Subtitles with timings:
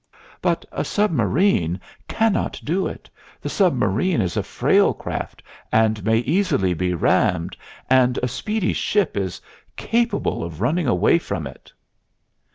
[0.41, 1.79] But a submarine...
[2.07, 3.07] cannot do it.
[3.39, 7.55] The submarine is a frail craft and may easily be rammed,
[7.87, 9.39] and a speedy ship is
[9.75, 11.71] capable of running away from it."